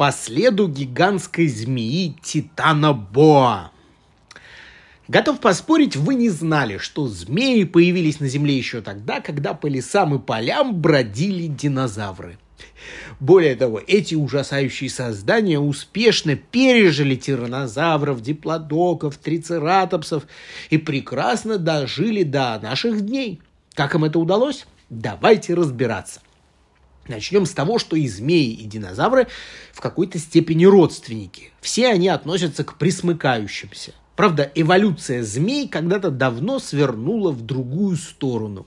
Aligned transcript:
по 0.00 0.12
следу 0.12 0.66
гигантской 0.66 1.46
змеи 1.46 2.16
Титана 2.22 2.94
Боа. 2.94 3.70
Готов 5.08 5.40
поспорить, 5.40 5.94
вы 5.94 6.14
не 6.14 6.30
знали, 6.30 6.78
что 6.78 7.06
змеи 7.06 7.64
появились 7.64 8.18
на 8.18 8.26
Земле 8.26 8.56
еще 8.56 8.80
тогда, 8.80 9.20
когда 9.20 9.52
по 9.52 9.66
лесам 9.66 10.14
и 10.14 10.18
полям 10.18 10.80
бродили 10.80 11.48
динозавры. 11.48 12.38
Более 13.20 13.54
того, 13.56 13.78
эти 13.86 14.14
ужасающие 14.14 14.88
создания 14.88 15.58
успешно 15.58 16.34
пережили 16.34 17.14
тиранозавров, 17.14 18.22
диплодоков, 18.22 19.18
трицератопсов 19.18 20.22
и 20.70 20.78
прекрасно 20.78 21.58
дожили 21.58 22.22
до 22.22 22.58
наших 22.62 23.02
дней. 23.02 23.42
Как 23.74 23.94
им 23.94 24.04
это 24.04 24.18
удалось? 24.18 24.64
Давайте 24.88 25.52
разбираться. 25.52 26.22
Начнем 27.08 27.46
с 27.46 27.50
того, 27.50 27.78
что 27.78 27.96
и 27.96 28.06
змеи, 28.06 28.52
и 28.52 28.64
динозавры 28.64 29.28
в 29.72 29.80
какой-то 29.80 30.18
степени 30.18 30.64
родственники. 30.64 31.50
Все 31.60 31.88
они 31.88 32.08
относятся 32.08 32.62
к 32.64 32.76
присмыкающимся. 32.78 33.92
Правда, 34.16 34.50
эволюция 34.54 35.22
змей 35.22 35.66
когда-то 35.66 36.10
давно 36.10 36.58
свернула 36.58 37.32
в 37.32 37.42
другую 37.42 37.96
сторону. 37.96 38.66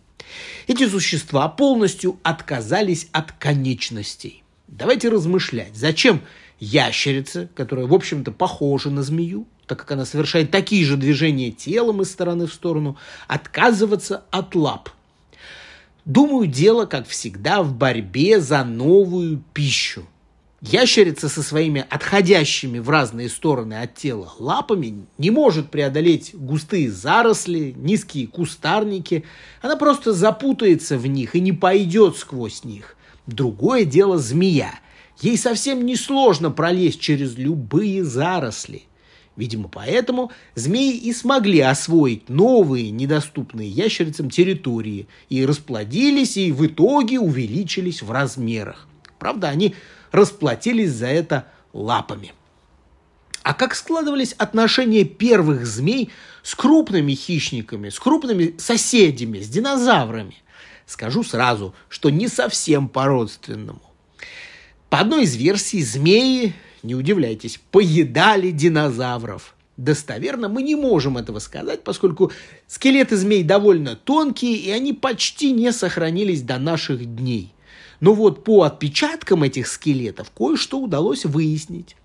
Эти 0.68 0.88
существа 0.88 1.48
полностью 1.48 2.20
отказались 2.24 3.08
от 3.12 3.32
конечностей. 3.34 4.44
Давайте 4.68 5.10
размышлять, 5.10 5.76
зачем 5.76 6.22
ящерица, 6.60 7.50
которая, 7.56 7.86
в 7.86 7.94
общем-то, 7.94 8.32
похожа 8.32 8.90
на 8.90 9.04
змею, 9.04 9.48
так 9.68 9.80
как 9.80 9.92
она 9.92 10.06
совершает 10.06 10.50
такие 10.50 10.86
же 10.86 10.98
движения 10.98 11.52
телом 11.52 12.02
из 12.02 12.12
стороны 12.12 12.48
в 12.48 12.54
сторону, 12.54 12.98
отказываться 13.28 14.24
от 14.32 14.56
лап. 14.56 14.90
Думаю, 16.06 16.48
дело, 16.48 16.86
как 16.86 17.08
всегда, 17.08 17.64
в 17.64 17.74
борьбе 17.74 18.42
за 18.42 18.66
новую 18.66 19.42
пищу. 19.54 20.04
Ящерица 20.60 21.28
со 21.28 21.44
своими 21.44 21.86
отходящими 21.90 22.80
в 22.80 22.90
разные 22.90 23.28
стороны 23.30 23.82
от 23.82 23.96
тела 23.96 24.34
лапами 24.40 25.06
не 25.18 25.30
может 25.30 25.70
преодолеть 25.70 26.34
густые 26.34 26.90
заросли, 26.90 27.74
низкие 27.76 28.28
кустарники. 28.28 29.26
Она 29.62 29.76
просто 29.76 30.14
запутается 30.14 30.98
в 30.98 31.06
них 31.06 31.36
и 31.36 31.42
не 31.42 31.52
пойдет 31.52 32.18
сквозь 32.18 32.64
них. 32.64 32.96
Другое 33.28 33.84
дело 33.84 34.18
змея. 34.18 34.74
Ей 35.22 35.38
совсем 35.38 35.86
не 35.86 35.98
сложно 35.98 36.50
пролезть 36.50 37.00
через 37.00 37.38
любые 37.38 38.04
заросли. 38.06 38.84
Видимо, 39.36 39.68
поэтому 39.68 40.32
змеи 40.54 40.96
и 40.96 41.12
смогли 41.12 41.60
освоить 41.60 42.30
новые, 42.30 42.92
недоступные 42.92 43.68
ящерицам 43.68 44.30
территории 44.30 45.08
и 45.30 45.44
расплодились, 45.46 46.38
и 46.38 46.52
в 46.52 46.66
итоге 46.68 47.20
увеличились 47.20 48.04
в 48.04 48.12
размерах. 48.12 48.88
Правда, 49.18 49.50
они 49.50 49.74
расплатились 50.12 50.92
за 50.92 51.08
это 51.08 51.48
лапами. 51.74 52.34
А 53.42 53.54
как 53.54 53.76
складывались 53.76 54.34
отношения 54.34 55.04
первых 55.04 55.66
змей 55.66 56.12
с 56.44 56.56
крупными 56.56 57.14
хищниками, 57.14 57.90
с 57.90 58.00
крупными 58.00 58.56
соседями, 58.58 59.40
с 59.40 59.50
динозаврами? 59.50 60.36
Скажу 60.86 61.24
сразу, 61.24 61.74
что 61.90 62.10
не 62.10 62.28
совсем 62.28 62.88
по-родственному. 62.88 63.82
По 64.90 65.00
одной 65.00 65.24
из 65.24 65.36
версий, 65.36 65.82
змеи, 65.84 66.54
не 66.84 66.96
удивляйтесь, 66.96 67.60
поедали 67.72 68.52
динозавров. 68.52 69.56
Достоверно 69.78 70.50
мы 70.50 70.62
не 70.62 70.76
можем 70.76 71.18
этого 71.18 71.40
сказать, 71.40 71.84
поскольку 71.84 72.32
скелеты 72.68 73.18
змей 73.18 73.44
довольно 73.44 73.96
тонкие, 73.96 74.56
и 74.56 74.70
они 74.70 74.94
почти 74.94 75.52
не 75.52 75.72
сохранились 75.72 76.44
до 76.44 76.60
наших 76.60 77.16
дней. 77.16 77.54
Но 78.00 78.14
вот 78.14 78.44
по 78.44 78.64
отпечаткам 78.64 79.44
этих 79.44 79.68
скелетов 79.68 80.30
кое-что 80.32 80.80
удалось 80.80 81.26
выяснить. 81.26 81.96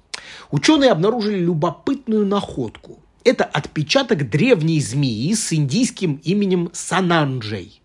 Ученые 0.50 0.92
обнаружили 0.92 1.38
любопытную 1.38 2.26
находку. 2.26 3.00
Это 3.24 3.44
отпечаток 3.44 4.30
древней 4.30 4.80
змеи 4.80 5.34
с 5.34 5.52
индийским 5.52 6.20
именем 6.24 6.70
Сананджей. 6.72 7.82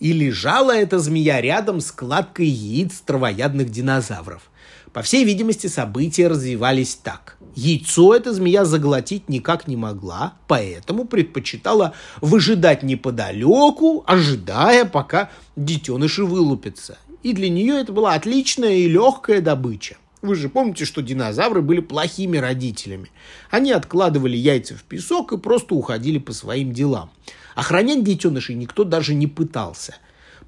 И 0.00 0.12
лежала 0.12 0.76
эта 0.76 0.98
змея 0.98 1.40
рядом 1.40 1.80
с 1.80 1.92
кладкой 1.92 2.46
яиц 2.46 3.00
травоядных 3.06 3.70
динозавров. 3.70 4.50
По 4.92 5.02
всей 5.02 5.24
видимости, 5.24 5.66
события 5.66 6.28
развивались 6.28 6.94
так. 6.96 7.38
Яйцо 7.54 8.14
эта 8.14 8.32
змея 8.32 8.64
заглотить 8.64 9.28
никак 9.28 9.68
не 9.68 9.76
могла, 9.76 10.34
поэтому 10.48 11.04
предпочитала 11.04 11.94
выжидать 12.20 12.82
неподалеку, 12.82 14.04
ожидая, 14.06 14.84
пока 14.84 15.30
детеныши 15.56 16.24
вылупятся 16.24 16.98
и 17.22 17.32
для 17.32 17.48
нее 17.48 17.80
это 17.80 17.92
была 17.92 18.14
отличная 18.14 18.74
и 18.74 18.88
легкая 18.88 19.40
добыча. 19.40 19.96
Вы 20.20 20.36
же 20.36 20.48
помните, 20.48 20.84
что 20.84 21.02
динозавры 21.02 21.62
были 21.62 21.80
плохими 21.80 22.36
родителями. 22.36 23.10
Они 23.50 23.72
откладывали 23.72 24.36
яйца 24.36 24.76
в 24.76 24.84
песок 24.84 25.32
и 25.32 25.38
просто 25.38 25.74
уходили 25.74 26.18
по 26.18 26.32
своим 26.32 26.72
делам. 26.72 27.10
Охранять 27.56 28.04
детенышей 28.04 28.54
никто 28.54 28.84
даже 28.84 29.14
не 29.14 29.26
пытался. 29.26 29.96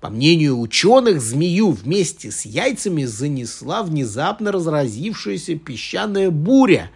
По 0.05 0.11
мнению 0.11 0.61
ученых, 0.61 1.23
змею 1.23 1.71
вместе 1.71 2.31
с 2.31 2.45
яйцами 2.45 3.07
занесла 3.07 3.83
внезапно 3.83 4.53
разразившаяся 4.53 5.55
песчаная 5.55 6.29
буря. 6.29 6.91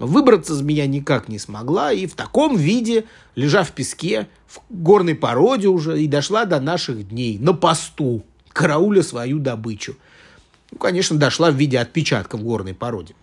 Выбраться 0.00 0.56
змея 0.56 0.88
никак 0.88 1.28
не 1.28 1.38
смогла 1.38 1.92
и 1.92 2.06
в 2.06 2.14
таком 2.14 2.56
виде, 2.56 3.04
лежа 3.36 3.62
в 3.62 3.70
песке, 3.70 4.26
в 4.48 4.58
горной 4.70 5.14
породе 5.14 5.68
уже, 5.68 6.02
и 6.02 6.08
дошла 6.08 6.46
до 6.46 6.58
наших 6.58 7.10
дней 7.10 7.38
на 7.38 7.52
посту 7.52 8.24
карауля 8.48 9.04
свою 9.04 9.38
добычу. 9.38 9.94
Ну, 10.72 10.78
конечно, 10.78 11.16
дошла 11.16 11.52
в 11.52 11.54
виде 11.54 11.78
отпечатка 11.78 12.36
в 12.36 12.42
горной 12.42 12.74
породе. 12.74 13.14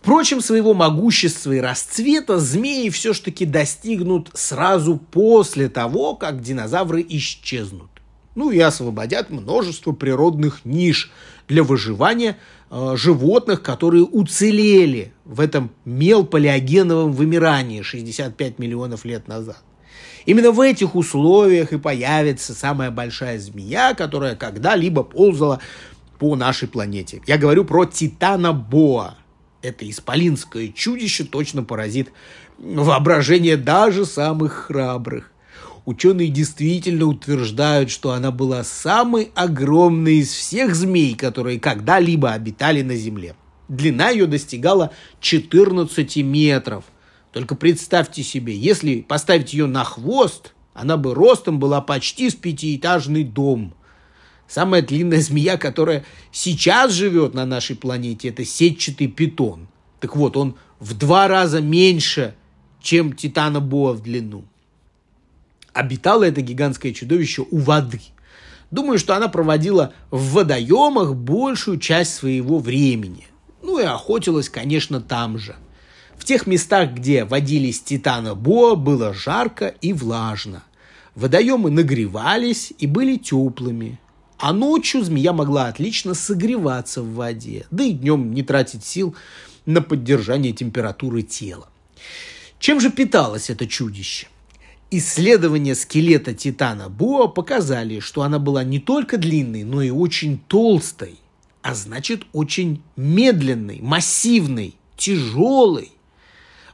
Впрочем, 0.00 0.40
своего 0.40 0.72
могущества 0.72 1.52
и 1.52 1.60
расцвета 1.60 2.38
змеи 2.38 2.88
все-таки 2.88 3.44
достигнут 3.44 4.30
сразу 4.32 4.96
после 4.96 5.68
того, 5.68 6.14
как 6.14 6.40
динозавры 6.40 7.04
исчезнут. 7.06 7.90
Ну 8.34 8.50
и 8.50 8.58
освободят 8.60 9.28
множество 9.28 9.92
природных 9.92 10.64
ниш 10.64 11.10
для 11.48 11.62
выживания 11.62 12.38
э, 12.70 12.94
животных, 12.96 13.60
которые 13.60 14.04
уцелели 14.04 15.12
в 15.26 15.38
этом 15.38 15.70
мелполиогеновом 15.84 17.12
вымирании 17.12 17.82
65 17.82 18.58
миллионов 18.58 19.04
лет 19.04 19.28
назад. 19.28 19.62
Именно 20.24 20.52
в 20.52 20.60
этих 20.60 20.94
условиях 20.94 21.72
и 21.72 21.78
появится 21.78 22.54
самая 22.54 22.90
большая 22.90 23.38
змея, 23.38 23.94
которая 23.94 24.36
когда-либо 24.36 25.02
ползала 25.02 25.60
по 26.18 26.36
нашей 26.36 26.68
планете. 26.68 27.20
Я 27.26 27.36
говорю 27.36 27.64
про 27.64 27.84
Титана 27.84 28.52
Боа. 28.52 29.16
Это 29.62 29.88
исполинское 29.88 30.68
чудище 30.68 31.24
точно 31.24 31.62
поразит 31.62 32.12
воображение 32.58 33.56
даже 33.56 34.06
самых 34.06 34.52
храбрых. 34.52 35.32
Ученые 35.84 36.28
действительно 36.28 37.06
утверждают, 37.06 37.90
что 37.90 38.12
она 38.12 38.30
была 38.30 38.64
самой 38.64 39.30
огромной 39.34 40.16
из 40.16 40.30
всех 40.32 40.74
змей, 40.74 41.14
которые 41.14 41.58
когда-либо 41.58 42.32
обитали 42.32 42.82
на 42.82 42.96
Земле. 42.96 43.34
Длина 43.68 44.10
ее 44.10 44.26
достигала 44.26 44.92
14 45.20 46.16
метров– 46.18 46.84
только 47.32 47.54
представьте 47.54 48.22
себе, 48.22 48.56
если 48.56 49.02
поставить 49.02 49.52
ее 49.52 49.66
на 49.66 49.84
хвост, 49.84 50.52
она 50.74 50.96
бы 50.96 51.14
ростом 51.14 51.60
была 51.60 51.80
почти 51.80 52.28
с 52.28 52.34
пятиэтажный 52.34 53.24
дом. 53.24 53.74
Самая 54.50 54.82
длинная 54.82 55.20
змея, 55.20 55.56
которая 55.56 56.04
сейчас 56.32 56.90
живет 56.90 57.34
на 57.34 57.46
нашей 57.46 57.76
планете, 57.76 58.30
это 58.30 58.44
сетчатый 58.44 59.06
питон. 59.06 59.68
Так 60.00 60.16
вот, 60.16 60.36
он 60.36 60.56
в 60.80 60.94
два 60.94 61.28
раза 61.28 61.60
меньше, 61.60 62.34
чем 62.82 63.12
Титана 63.12 63.60
Боа 63.60 63.92
в 63.92 64.02
длину. 64.02 64.44
Обитало 65.72 66.24
это 66.24 66.40
гигантское 66.40 66.92
чудовище 66.92 67.46
у 67.48 67.58
воды. 67.58 68.00
Думаю, 68.72 68.98
что 68.98 69.14
она 69.14 69.28
проводила 69.28 69.92
в 70.10 70.32
водоемах 70.32 71.14
большую 71.14 71.78
часть 71.78 72.14
своего 72.14 72.58
времени. 72.58 73.28
Ну 73.62 73.78
и 73.78 73.84
охотилась, 73.84 74.48
конечно, 74.48 75.00
там 75.00 75.38
же– 75.38 75.54
в 76.20 76.24
тех 76.26 76.46
местах, 76.46 76.90
где 76.90 77.24
водились 77.24 77.80
титана 77.80 78.34
Боа, 78.34 78.74
было 78.74 79.14
жарко 79.14 79.74
и 79.80 79.94
влажно. 79.94 80.62
Водоемы 81.14 81.70
нагревались 81.70 82.74
и 82.78 82.86
были 82.86 83.16
теплыми. 83.16 83.98
А 84.40 84.54
ночью 84.54 85.04
змея 85.04 85.34
могла 85.34 85.66
отлично 85.66 86.14
согреваться 86.14 87.02
в 87.02 87.12
воде, 87.12 87.66
да 87.70 87.84
и 87.84 87.92
днем 87.92 88.32
не 88.32 88.42
тратить 88.42 88.84
сил 88.84 89.14
на 89.66 89.82
поддержание 89.82 90.54
температуры 90.54 91.20
тела. 91.20 91.68
Чем 92.58 92.80
же 92.80 92.90
питалось 92.90 93.50
это 93.50 93.66
чудище? 93.66 94.28
Исследования 94.90 95.74
скелета 95.74 96.32
Титана 96.32 96.88
Боа 96.88 97.26
показали, 97.28 98.00
что 98.00 98.22
она 98.22 98.38
была 98.38 98.64
не 98.64 98.80
только 98.80 99.18
длинной, 99.18 99.62
но 99.62 99.82
и 99.82 99.90
очень 99.90 100.40
толстой, 100.48 101.18
а 101.60 101.74
значит 101.74 102.22
очень 102.32 102.82
медленной, 102.96 103.80
массивной, 103.82 104.74
тяжелой. 104.96 105.92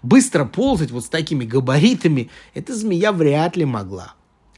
Быстро 0.04 0.44
ползать 0.44 0.92
вот 0.92 1.04
с 1.04 1.08
такими 1.08 1.44
габаритами 1.44 2.30
эта 2.54 2.76
змея 2.76 3.10
вряд 3.10 3.56
ли 3.56 3.64
могла. 3.64 4.14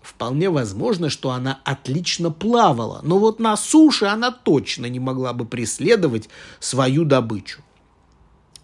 Вполне 0.09 0.49
возможно, 0.49 1.11
что 1.11 1.31
она 1.33 1.61
отлично 1.65 2.31
плавала, 2.31 3.01
но 3.03 3.19
вот 3.19 3.41
на 3.41 3.57
суше 3.57 4.07
она 4.07 4.31
точно 4.31 4.87
не 4.87 4.99
могла 4.99 5.35
бы 5.35 5.45
преследовать 5.45 6.31
свою 6.61 7.05
добычу. 7.05 7.61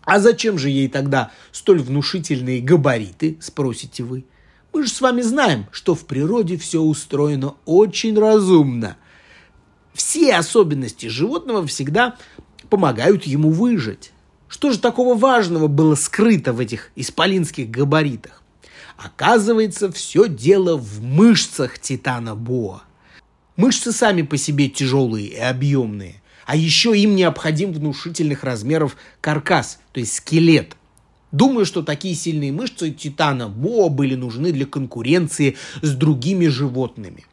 А 0.04 0.20
зачем 0.20 0.58
же 0.58 0.70
ей 0.70 0.88
тогда 0.88 1.32
столь 1.52 1.80
внушительные 1.82 2.62
габариты, 2.62 3.36
спросите 3.40 4.02
вы? 4.04 4.24
Мы 4.72 4.84
же 4.84 4.88
с 4.88 5.00
вами 5.00 5.20
знаем, 5.20 5.66
что 5.70 5.94
в 5.94 6.06
природе 6.06 6.56
все 6.56 6.80
устроено 6.80 7.54
очень 7.66 8.18
разумно. 8.18 8.96
Все 9.92 10.34
особенности 10.34 11.06
животного 11.06 11.66
всегда 11.66 12.16
помогают 12.70 13.24
ему 13.24 13.50
выжить. 13.50 14.12
Что 14.48 14.72
же 14.72 14.78
такого 14.78 15.14
важного 15.14 15.68
было 15.68 15.94
скрыто 15.94 16.52
в 16.52 16.60
этих 16.60 16.90
исполинских 16.96 17.70
габаритах? 17.70 18.43
Оказывается, 18.96 19.90
все 19.90 20.28
дело 20.28 20.76
в 20.76 21.02
мышцах 21.02 21.78
Титана 21.78 22.34
Боа. 22.34 22.82
Мышцы 23.56 23.92
сами 23.92 24.22
по 24.22 24.36
себе 24.36 24.68
тяжелые 24.68 25.28
и 25.28 25.36
объемные, 25.36 26.22
а 26.46 26.56
еще 26.56 26.96
им 26.98 27.14
необходим 27.14 27.72
внушительных 27.72 28.44
размеров 28.44 28.96
каркас, 29.20 29.78
то 29.92 30.00
есть 30.00 30.14
скелет. 30.14 30.76
Думаю, 31.32 31.66
что 31.66 31.82
такие 31.82 32.14
сильные 32.14 32.52
мышцы 32.52 32.90
Титана 32.90 33.48
Боа 33.48 33.88
были 33.88 34.14
нужны 34.14 34.52
для 34.52 34.66
конкуренции 34.66 35.56
с 35.82 35.90
другими 35.92 36.46
животными. 36.46 37.26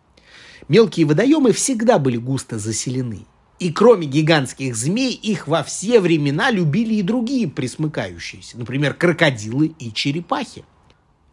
Мелкие 0.67 1.05
водоемы 1.05 1.51
всегда 1.51 1.99
были 1.99 2.17
густо 2.17 2.57
заселены. 2.57 3.25
И 3.59 3.71
кроме 3.71 4.07
гигантских 4.07 4.75
змей, 4.75 5.13
их 5.13 5.47
во 5.47 5.61
все 5.61 5.99
времена 5.99 6.49
любили 6.49 6.95
и 6.95 7.03
другие 7.03 7.47
присмыкающиеся, 7.47 8.57
например, 8.57 8.95
крокодилы 8.95 9.73
и 9.77 9.93
черепахи. 9.93 10.65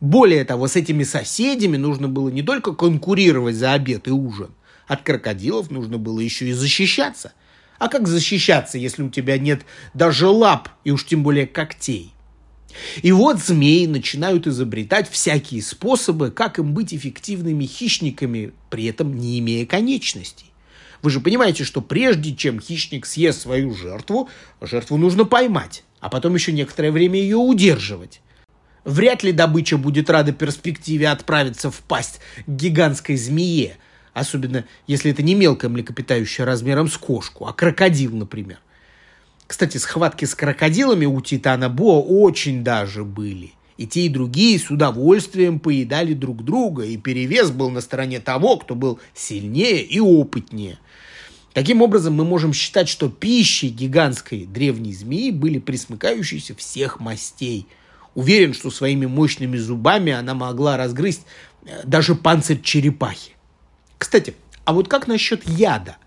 Более 0.01 0.45
того, 0.45 0.69
с 0.69 0.77
этими 0.77 1.03
соседями 1.03 1.77
нужно 1.77 2.09
было 2.09 2.29
не 2.29 2.43
только 2.43 2.73
конкурировать 2.73 3.57
за 3.57 3.73
обед 3.73 4.07
и 4.07 4.11
ужин, 4.11 4.51
от 4.87 5.03
крокодилов 5.03 5.71
нужно 5.71 5.99
было 5.99 6.21
еще 6.21 6.49
и 6.49 6.53
защищаться. 6.53 7.33
А 7.79 7.89
как 7.89 8.09
защищаться, 8.09 8.79
если 8.79 9.03
у 9.03 9.11
тебя 9.11 9.39
нет 9.39 9.63
даже 9.95 10.29
лап 10.29 10.69
и 10.85 10.91
уж 10.91 11.05
тем 11.05 11.23
более 11.23 11.47
когтей? 11.47 12.13
И 13.03 13.13
вот 13.13 13.39
змеи 13.41 13.87
начинают 13.87 14.47
изобретать 14.47 15.11
всякие 15.11 15.63
способы, 15.63 16.31
как 16.31 16.59
им 16.59 16.75
быть 16.75 16.95
эффективными 16.95 17.65
хищниками, 17.65 18.53
при 18.71 18.85
этом 18.87 19.17
не 19.17 19.39
имея 19.39 19.67
конечностей. 19.67 20.47
Вы 21.03 21.11
же 21.11 21.21
понимаете, 21.21 21.65
что 21.65 21.81
прежде 21.81 22.35
чем 22.35 22.61
хищник 22.61 23.07
съест 23.07 23.43
свою 23.43 23.75
жертву, 23.75 24.29
жертву 24.61 24.97
нужно 24.97 25.25
поймать, 25.25 25.85
а 26.01 26.09
потом 26.09 26.35
еще 26.35 26.53
некоторое 26.53 26.91
время 26.91 27.21
ее 27.21 27.37
удерживать. 27.37 28.21
Вряд 28.89 29.23
ли 29.23 29.33
добыча 29.33 29.77
будет 29.77 30.09
рада 30.09 30.33
перспективе 30.33 31.11
отправиться 31.11 31.71
в 31.71 31.81
пасть 31.81 32.21
гигантской 32.47 33.17
змее, 33.17 33.77
особенно 34.15 34.65
если 34.87 35.11
это 35.11 35.23
не 35.23 35.35
мелкая 35.35 35.71
млекопитающая 35.71 36.47
размером 36.47 36.89
с 36.89 36.97
кошку, 36.97 37.45
а 37.45 37.53
крокодил, 37.53 38.17
например. 38.17 38.61
Кстати, 39.47 39.77
схватки 39.77 40.25
с 40.25 40.35
крокодилами 40.35 41.05
у 41.05 41.21
Титана 41.21 41.69
Боа 41.69 42.01
очень 42.01 42.65
даже 42.65 43.05
были. 43.05 43.53
И 43.77 43.87
те, 43.87 44.07
и 44.07 44.09
другие 44.09 44.59
с 44.59 44.71
удовольствием 44.71 45.61
поедали 45.61 46.15
друг 46.15 46.43
друга, 46.43 46.85
и 46.85 46.97
перевес 46.97 47.51
был 47.51 47.69
на 47.69 47.83
стороне 47.83 48.21
того, 48.21 48.57
кто 48.57 48.75
был 48.75 49.01
сильнее 49.13 49.83
и 49.83 50.01
опытнее. 50.01 50.79
Таким 51.53 51.83
образом, 51.83 52.15
мы 52.15 52.25
можем 52.25 52.55
считать, 52.55 52.89
что 52.89 53.11
пищей 53.11 53.69
гигантской 53.69 54.47
древней 54.47 54.95
змеи 54.95 55.31
были 55.31 55.59
присмыкающиеся 55.59 56.55
всех 56.55 57.01
мастей– 57.01 57.67
Уверен, 58.19 58.53
что 58.53 58.73
своими 58.73 59.07
мощными 59.07 59.57
зубами 59.59 60.11
она 60.11 60.35
могла 60.35 60.77
разгрызть 60.77 61.23
э, 61.65 61.83
даже 61.85 62.17
панцирь 62.17 62.61
черепахи. 62.61 63.37
Кстати, 63.97 64.35
а 64.65 64.73
вот 64.73 64.89
как 64.89 65.07
насчет 65.07 65.49
яда? 65.49 65.99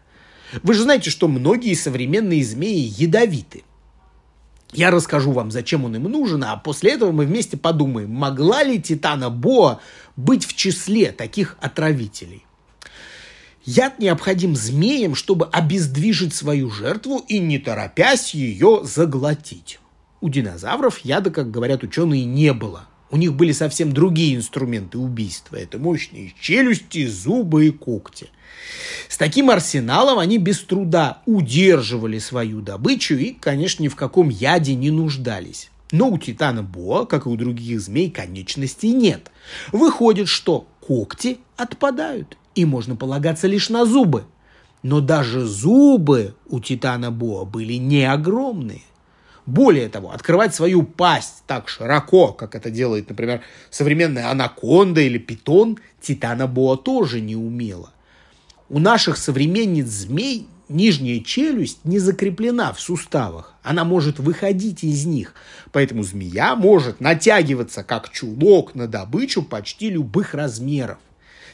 Вы 0.61 0.73
же 0.73 0.83
знаете, 0.83 1.09
что 1.09 1.29
многие 1.29 1.73
современные 1.73 2.43
змеи 2.43 2.81
ядовиты. 2.81 3.63
Я 4.73 4.91
расскажу 4.91 5.31
вам, 5.31 5.51
зачем 5.51 5.85
он 5.85 5.95
им 5.95 6.03
нужен, 6.03 6.43
а 6.43 6.57
после 6.57 6.91
этого 6.91 7.13
мы 7.13 7.25
вместе 7.25 7.55
подумаем, 7.55 8.11
могла 8.11 8.61
ли 8.61 8.81
Титана 8.81 9.29
Боа 9.29 9.79
быть 10.17 10.45
в 10.45 10.53
числе 10.53 11.13
таких 11.13 11.55
отравителей. 11.61 12.43
Яд 13.63 13.99
необходим 13.99 14.57
змеям, 14.57 15.15
чтобы 15.15 15.45
обездвижить 15.45 16.35
свою 16.35 16.71
жертву 16.71 17.23
и 17.29 17.39
не 17.39 17.57
торопясь 17.57 18.33
ее 18.33 18.81
заглотить. 18.83 19.79
У 20.21 20.29
динозавров 20.29 20.99
яда, 20.99 21.31
как 21.31 21.49
говорят 21.49 21.81
ученые, 21.81 22.25
не 22.25 22.53
было. 22.53 22.85
У 23.09 23.17
них 23.17 23.33
были 23.33 23.51
совсем 23.51 23.91
другие 23.91 24.35
инструменты 24.35 24.99
убийства. 24.99 25.55
Это 25.55 25.79
мощные 25.79 26.33
челюсти, 26.39 27.07
зубы 27.07 27.67
и 27.67 27.71
когти. 27.71 28.29
С 29.09 29.17
таким 29.17 29.49
арсеналом 29.49 30.19
они 30.19 30.37
без 30.37 30.59
труда 30.59 31.21
удерживали 31.25 32.19
свою 32.19 32.61
добычу 32.61 33.15
и, 33.15 33.31
конечно, 33.31 33.81
ни 33.81 33.87
в 33.87 33.95
каком 33.95 34.29
яде 34.29 34.75
не 34.75 34.91
нуждались. 34.91 35.71
Но 35.91 36.09
у 36.09 36.17
титана 36.19 36.61
Боа, 36.61 37.05
как 37.05 37.25
и 37.25 37.29
у 37.29 37.35
других 37.35 37.81
змей, 37.81 38.11
конечностей 38.11 38.93
нет. 38.93 39.31
Выходит, 39.71 40.27
что 40.29 40.67
когти 40.79 41.39
отпадают, 41.57 42.37
и 42.53 42.63
можно 42.63 42.95
полагаться 42.95 43.47
лишь 43.47 43.69
на 43.69 43.85
зубы. 43.85 44.23
Но 44.83 45.01
даже 45.01 45.45
зубы 45.45 46.35
у 46.47 46.59
титана 46.59 47.11
Боа 47.11 47.43
были 47.43 47.73
не 47.73 48.05
огромные. 48.05 48.83
Более 49.51 49.89
того, 49.89 50.11
открывать 50.11 50.55
свою 50.55 50.83
пасть 50.83 51.43
так 51.45 51.67
широко, 51.67 52.31
как 52.31 52.55
это 52.55 52.69
делает, 52.69 53.09
например, 53.09 53.41
современная 53.69 54.31
анаконда 54.31 55.01
или 55.01 55.17
питон, 55.17 55.77
Титана 55.99 56.47
Боа 56.47 56.77
тоже 56.77 57.19
не 57.19 57.35
умела. 57.35 57.91
У 58.69 58.79
наших 58.79 59.17
современниц 59.17 59.87
змей 59.87 60.47
нижняя 60.69 61.19
челюсть 61.19 61.79
не 61.83 61.99
закреплена 61.99 62.71
в 62.71 62.79
суставах. 62.79 63.53
Она 63.61 63.83
может 63.83 64.19
выходить 64.19 64.85
из 64.85 65.05
них. 65.05 65.33
Поэтому 65.73 66.03
змея 66.03 66.55
может 66.55 67.01
натягиваться 67.01 67.83
как 67.83 68.09
чулок 68.09 68.73
на 68.73 68.87
добычу 68.87 69.43
почти 69.43 69.89
любых 69.89 70.33
размеров. 70.33 70.99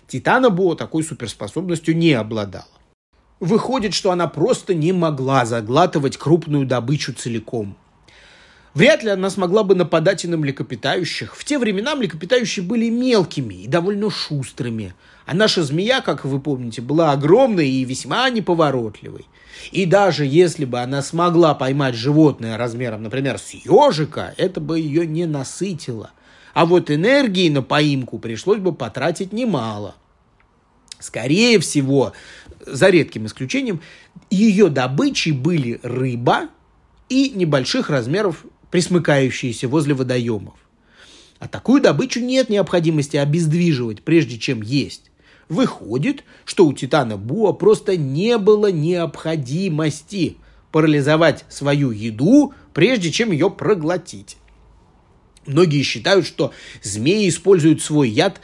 Титана 0.08 0.52
Боа 0.52 0.76
такой 0.76 1.04
суперспособностью 1.04 1.98
не 1.98 2.14
обладала. 2.14 2.68
Выходит, 3.40 3.96
что 3.96 4.12
она 4.12 4.28
просто 4.28 4.76
не 4.76 4.94
могла 4.94 5.46
заглатывать 5.48 6.18
крупную 6.18 6.68
добычу 6.68 7.12
целиком. 7.14 7.76
Вряд 8.78 9.02
ли 9.02 9.10
она 9.10 9.32
смогла 9.32 9.64
бы 9.64 9.74
нападать 9.74 10.24
и 10.24 10.28
на 10.28 10.38
млекопитающих. 10.38 11.36
В 11.36 11.44
те 11.44 11.58
времена 11.58 11.96
млекопитающие 11.96 12.64
были 12.64 12.90
мелкими 12.92 13.56
и 13.56 13.68
довольно 13.68 14.12
шустрыми. 14.12 14.94
А 15.26 15.34
наша 15.34 15.64
змея, 15.64 16.02
как 16.02 16.26
вы 16.26 16.40
помните, 16.40 16.84
была 16.84 17.12
огромной 17.12 17.68
и 17.68 17.84
весьма 17.84 18.30
неповоротливой. 18.30 19.26
И 19.72 19.88
даже 19.88 20.28
если 20.28 20.66
бы 20.66 20.80
она 20.80 21.02
смогла 21.02 21.56
поймать 21.56 21.96
животное 21.96 22.56
размером, 22.56 23.02
например, 23.02 23.40
с 23.40 23.50
ежика, 23.50 24.36
это 24.38 24.62
бы 24.62 24.80
ее 24.80 25.08
не 25.08 25.26
насытило. 25.26 26.12
А 26.54 26.68
вот 26.68 26.92
энергии 26.92 27.50
на 27.50 27.64
поимку 27.64 28.20
пришлось 28.20 28.60
бы 28.60 28.74
потратить 28.74 29.34
немало. 29.34 29.96
Скорее 31.00 31.60
всего, 31.62 32.14
за 32.64 32.90
редким 32.90 33.26
исключением, 33.26 33.82
ее 34.30 34.70
добычей 34.70 35.32
были 35.32 35.80
рыба 35.82 36.50
и 37.10 37.32
небольших 37.32 37.90
размеров 37.90 38.46
присмыкающиеся 38.72 39.68
возле 39.68 39.94
водоемов. 39.94 40.56
А 41.40 41.48
такую 41.48 41.82
добычу 41.82 42.20
нет 42.20 42.50
необходимости 42.50 43.18
обездвиживать, 43.18 44.04
прежде 44.04 44.38
чем 44.38 44.62
есть. 44.62 45.12
Выходит, 45.50 46.24
что 46.46 46.66
у 46.66 46.74
Титана 46.74 47.18
Буа 47.18 47.54
просто 47.54 47.96
не 47.96 48.38
было 48.38 48.72
необходимости 48.72 50.38
парализовать 50.72 51.46
свою 51.48 51.92
еду, 51.92 52.54
прежде 52.74 53.12
чем 53.12 53.32
ее 53.32 53.50
проглотить. 53.50 54.38
Многие 55.46 55.82
считают, 55.84 56.28
что 56.28 56.54
змеи 56.84 57.30
используют 57.30 57.82
свой 57.82 58.10
яд 58.10 58.42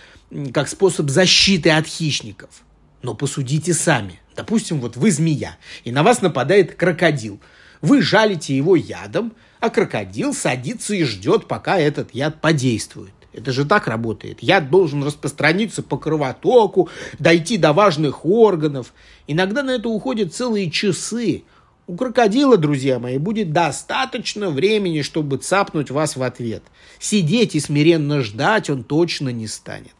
как 0.53 0.69
способ 0.69 1.09
защиты 1.09 1.69
от 1.71 1.85
хищников. 1.85 2.63
Но 3.01 3.13
посудите 3.13 3.73
сами. 3.73 4.21
Допустим, 4.35 4.79
вот 4.79 4.95
вы 4.95 5.11
змея, 5.11 5.57
и 5.83 5.91
на 5.91 6.01
вас 6.01 6.21
нападает 6.21 6.75
крокодил. 6.75 7.39
Вы 7.81 8.01
жалите 8.01 8.55
его 8.55 8.75
ядом, 8.75 9.33
а 9.63 9.69
крокодил 9.69 10.33
садится 10.33 10.93
и 10.93 11.05
ждет, 11.05 11.47
пока 11.47 11.79
этот 11.79 12.13
яд 12.13 12.41
подействует. 12.41 13.13
Это 13.31 13.53
же 13.53 13.63
так 13.63 13.87
работает. 13.87 14.43
Яд 14.43 14.69
должен 14.69 15.05
распространиться 15.05 15.81
по 15.81 15.97
кровотоку, 15.97 16.89
дойти 17.17 17.55
до 17.55 17.71
важных 17.71 18.25
органов. 18.25 18.93
Иногда 19.25 19.63
на 19.63 19.71
это 19.71 19.87
уходят 19.87 20.33
целые 20.33 20.69
часы. 20.69 21.43
У 21.87 21.95
крокодила, 21.95 22.57
друзья 22.57 22.99
мои, 22.99 23.17
будет 23.17 23.53
достаточно 23.53 24.49
времени, 24.49 25.01
чтобы 25.01 25.37
цапнуть 25.37 25.91
вас 25.91 26.17
в 26.17 26.23
ответ. 26.23 26.63
Сидеть 26.99 27.55
и 27.55 27.61
смиренно 27.61 28.21
ждать 28.21 28.69
он 28.69 28.83
точно 28.83 29.29
не 29.29 29.47
станет. 29.47 29.95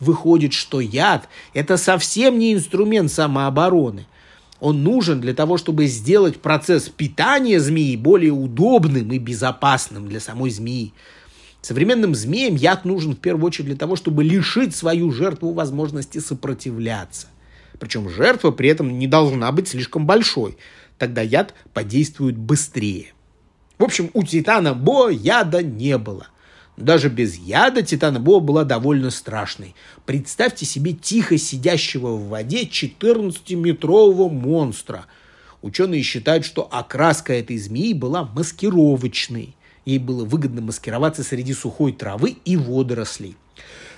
Выходит, 0.00 0.52
что 0.52 0.80
яд– 0.80 1.28
это 1.54 1.76
совсем 1.76 2.36
не 2.36 2.52
инструмент 2.52 3.12
самообороны. 3.12 4.06
Он 4.60 4.82
нужен 4.82 5.20
для 5.20 5.34
того, 5.34 5.58
чтобы 5.58 5.86
сделать 5.86 6.40
процесс 6.40 6.88
питания 6.88 7.60
змеи 7.60 7.96
более 7.96 8.32
удобным 8.32 9.12
и 9.12 9.18
безопасным 9.18 10.08
для 10.08 10.20
самой 10.20 10.50
змеи. 10.50 10.92
Современным 11.60 12.14
змеям 12.14 12.56
яд 12.56 12.84
нужен 12.84 13.14
в 13.14 13.18
первую 13.18 13.46
очередь 13.46 13.68
для 13.68 13.76
того, 13.76 13.96
чтобы 13.96 14.22
лишить 14.22 14.76
свою 14.76 15.10
жертву 15.10 15.52
возможности 15.52 16.18
сопротивляться. 16.18 17.28
Причем 17.78 18.08
жертва 18.08 18.50
при 18.50 18.68
этом 18.68 18.98
не 18.98 19.06
должна 19.06 19.50
быть 19.50 19.68
слишком 19.68 20.06
большой. 20.06 20.56
Тогда 20.98 21.22
яд 21.22 21.54
подействует 21.72 22.36
быстрее. 22.36 23.12
В 23.78 23.84
общем, 23.84 24.10
у 24.14 24.22
Титана 24.22 24.74
Бо 24.74 25.08
яда 25.08 25.62
не 25.62 25.98
было. 25.98 26.28
Даже 26.76 27.08
без 27.08 27.36
яда 27.36 27.82
Титана 27.82 28.18
Бо 28.18 28.40
была 28.40 28.64
довольно 28.64 29.10
страшной. 29.10 29.74
Представьте 30.06 30.66
себе 30.66 30.92
тихо 30.92 31.38
сидящего 31.38 32.08
в 32.16 32.28
воде 32.28 32.64
14-метрового 32.64 34.28
монстра. 34.28 35.06
Ученые 35.62 36.02
считают, 36.02 36.44
что 36.44 36.68
окраска 36.70 37.32
этой 37.32 37.58
змеи 37.58 37.92
была 37.92 38.24
маскировочной. 38.24 39.54
Ей 39.84 39.98
было 39.98 40.24
выгодно 40.24 40.62
маскироваться 40.62 41.22
среди 41.22 41.54
сухой 41.54 41.92
травы 41.92 42.36
и 42.44 42.56
водорослей. 42.56 43.36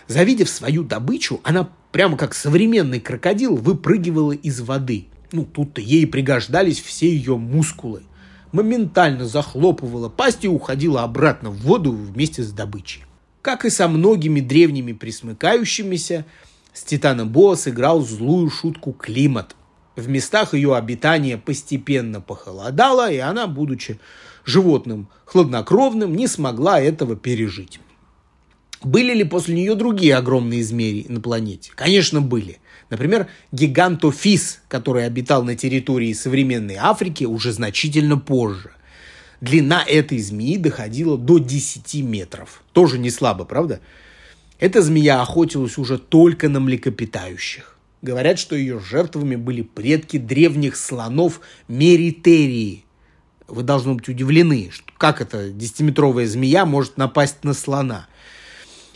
Завидев 0.06 0.49
свою 0.49 0.85
добычу, 0.85 1.40
она 1.45 1.68
прямо 1.92 2.16
как 2.16 2.35
современный 2.35 3.00
крокодил 3.00 3.56
выпрыгивала 3.56 4.33
из 4.33 4.61
воды. 4.61 5.06
Ну, 5.33 5.45
тут-то 5.45 5.80
ей 5.80 6.06
пригождались 6.06 6.80
все 6.80 7.09
ее 7.09 7.37
мускулы. 7.37 8.02
Моментально 8.53 9.26
захлопывала 9.26 10.09
пасть 10.09 10.45
и 10.45 10.49
уходила 10.49 11.03
обратно 11.03 11.50
в 11.50 11.59
воду 11.59 11.93
вместе 11.93 12.43
с 12.43 12.53
добычей. 12.53 13.05
Как 13.43 13.65
и 13.65 13.71
со 13.71 13.88
многими 13.88 14.41
древними 14.41 14.93
присмыкающимися, 14.93 16.25
с 16.73 16.83
Титаном 16.83 17.31
Боа 17.31 17.57
сыграл 17.57 18.03
злую 18.03 18.50
шутку 18.50 18.93
климат. 18.93 19.57
В 19.97 20.09
местах 20.09 20.53
ее 20.53 20.76
обитания 20.76 21.38
постепенно 21.38 22.21
похолодало, 22.21 23.11
и 23.11 23.19
она, 23.19 23.47
будучи 23.47 23.99
животным 24.45 25.09
хладнокровным, 25.25 26.15
не 26.15 26.26
смогла 26.26 26.81
этого 26.81 27.17
пережить. 27.17 27.81
Были 28.83 29.14
ли 29.14 29.25
после 29.25 29.54
нее 29.54 29.75
другие 29.75 30.16
огромные 30.16 30.62
змеи 30.62 31.06
на 31.09 31.21
планете? 31.21 31.73
Конечно, 31.75 32.21
были. 32.21 32.59
Например, 32.90 33.26
гигантофис, 33.52 34.61
который 34.68 35.06
обитал 35.06 35.42
на 35.42 35.56
территории 35.56 36.12
современной 36.12 36.76
Африки 36.76 37.25
уже 37.25 37.52
значительно 37.52 38.16
позже. 38.16 38.71
Длина 39.40 39.83
этой 39.87 40.18
змеи 40.18 40.56
доходила 40.56 41.18
до 41.18 41.38
10 41.38 42.02
метров. 42.04 42.62
Тоже 42.73 42.99
не 42.99 43.11
слабо, 43.11 43.45
правда? 43.45 43.80
Эта 44.59 44.80
змея 44.83 45.21
охотилась 45.21 45.78
уже 45.78 45.99
только 45.99 46.49
на 46.49 46.61
млекопитающих. 46.61 47.76
Говорят, 48.02 48.38
что 48.38 48.56
ее 48.56 48.78
жертвами 48.78 49.37
были 49.37 49.62
предки 49.62 50.16
древних 50.16 50.76
слонов 50.76 51.40
Меритерии, 51.66 52.87
вы 53.49 53.62
должны 53.62 53.95
быть 53.95 54.09
удивлены, 54.09 54.71
как 54.99 55.21
эта 55.21 55.50
десятиметровая 55.50 56.26
змея 56.26 56.66
может 56.66 56.97
напасть 56.97 57.45
на 57.45 57.54
слона. 57.54 58.09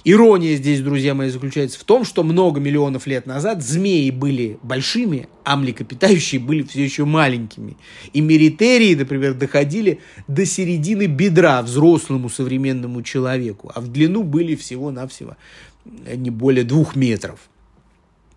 Ирония 0.04 0.56
здесь, 0.56 0.80
друзья 0.80 1.14
мои, 1.14 1.28
заключается 1.28 1.78
в 1.78 1.84
том, 1.84 2.04
что 2.04 2.22
много 2.22 2.58
миллионов 2.58 3.06
лет 3.06 3.26
назад 3.26 3.62
змеи 3.62 4.10
были 4.10 4.58
большими, 4.62 5.28
а 5.44 5.56
млекопитающие 5.56 6.40
были 6.40 6.62
все 6.62 6.82
еще 6.82 7.04
маленькими. 7.04 7.76
И 8.12 8.20
меритерии, 8.20 8.94
например, 8.94 9.34
доходили 9.34 10.00
до 10.26 10.46
середины 10.46 11.06
бедра 11.06 11.60
взрослому 11.60 12.30
современному 12.30 13.02
человеку, 13.02 13.70
а 13.74 13.80
в 13.80 13.88
длину 13.88 14.22
были 14.22 14.54
всего-навсего 14.54 15.36
не 15.84 16.30
более 16.30 16.64
двух 16.64 16.96
метров. 16.96 17.40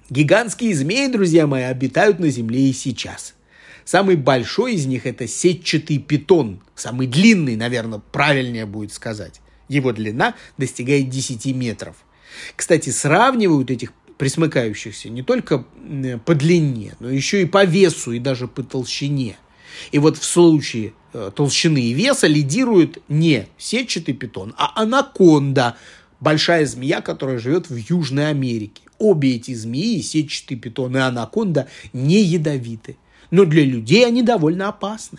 Гигантские 0.09 0.75
змеи, 0.75 1.07
друзья 1.07 1.47
мои, 1.47 1.63
обитают 1.63 2.19
на 2.19 2.29
Земле 2.29 2.69
и 2.69 2.73
сейчас– 2.73 3.35
Самый 3.85 4.15
большой 4.15 4.75
из 4.75 4.85
них 4.85 5.05
это 5.05 5.27
сетчатый 5.27 5.97
питон. 5.97 6.61
Самый 6.75 7.07
длинный, 7.07 7.55
наверное, 7.55 7.99
правильнее 7.99 8.65
будет 8.65 8.93
сказать. 8.93 9.41
Его 9.67 9.91
длина 9.91 10.35
достигает 10.57 11.09
10 11.09 11.45
метров. 11.55 11.95
Кстати, 12.55 12.89
сравнивают 12.89 13.71
этих 13.71 13.93
присмыкающихся 14.17 15.09
не 15.09 15.23
только 15.23 15.65
по 16.25 16.35
длине, 16.35 16.95
но 16.99 17.09
еще 17.09 17.41
и 17.41 17.45
по 17.45 17.65
весу 17.65 18.11
и 18.11 18.19
даже 18.19 18.47
по 18.47 18.63
толщине. 18.63 19.37
И 19.91 19.99
вот 19.99 20.17
в 20.17 20.23
случае 20.23 20.93
э, 21.13 21.31
толщины 21.35 21.81
и 21.81 21.93
веса 21.93 22.27
лидирует 22.27 22.99
не 23.07 23.47
сетчатый 23.57 24.13
питон, 24.13 24.53
а 24.57 24.81
анаконда, 24.81 25.77
большая 26.19 26.65
змея, 26.65 27.01
которая 27.01 27.39
живет 27.39 27.69
в 27.69 27.75
Южной 27.75 28.29
Америке. 28.29 28.83
Обе 28.99 29.35
эти 29.35 29.53
змеи, 29.53 29.99
сетчатый 30.01 30.57
питон 30.57 30.95
и 30.95 30.99
анаконда, 30.99 31.67
не 31.91 32.21
ядовиты 32.21 32.97
но 33.33 33.45
для 33.45 33.65
людей 33.65 34.05
они 34.05 34.21
довольно 34.21 34.67
опасны. 34.67 35.17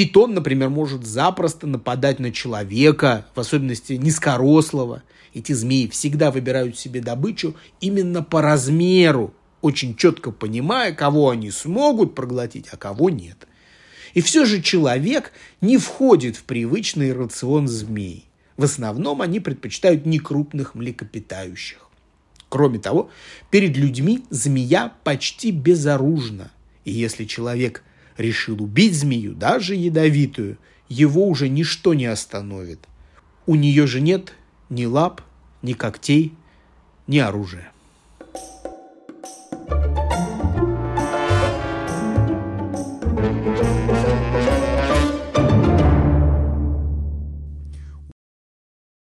Питон, 0.00 0.32
например, 0.32 0.70
может 0.70 1.04
запросто 1.04 1.66
нападать 1.66 2.20
на 2.20 2.32
человека, 2.32 3.26
в 3.34 3.40
особенности 3.40 3.92
низкорослого. 3.92 5.02
Эти 5.34 5.52
змеи 5.52 5.88
всегда 5.88 6.30
выбирают 6.30 6.78
себе 6.78 7.02
добычу 7.02 7.54
именно 7.82 8.22
по 8.22 8.40
размеру, 8.40 9.34
очень 9.60 9.94
четко 9.94 10.30
понимая, 10.30 10.94
кого 10.94 11.28
они 11.28 11.50
смогут 11.50 12.14
проглотить, 12.14 12.68
а 12.72 12.78
кого 12.78 13.10
нет. 13.10 13.46
И 14.14 14.22
все 14.22 14.46
же 14.46 14.62
человек 14.62 15.32
не 15.60 15.76
входит 15.76 16.36
в 16.36 16.44
привычный 16.44 17.12
рацион 17.12 17.68
змей. 17.68 18.24
В 18.56 18.64
основном 18.64 19.20
они 19.20 19.38
предпочитают 19.38 20.06
некрупных 20.06 20.74
млекопитающих. 20.74 21.90
Кроме 22.48 22.78
того, 22.78 23.10
перед 23.50 23.76
людьми 23.76 24.24
змея 24.30 24.94
почти 25.04 25.50
безоружна– 25.50 26.52
и 26.84 26.92
если 26.92 27.24
человек 27.24 27.82
решил 28.20 28.62
убить 28.62 28.94
змею, 28.94 29.34
даже 29.34 29.74
ядовитую, 29.74 30.58
его 30.88 31.26
уже 31.26 31.48
ничто 31.48 31.94
не 31.94 32.06
остановит. 32.06 32.80
У 33.46 33.54
нее 33.54 33.86
же 33.86 34.00
нет 34.00 34.34
ни 34.68 34.84
лап, 34.84 35.22
ни 35.62 35.72
когтей, 35.72 36.34
ни 37.06 37.18
оружия. 37.18 37.72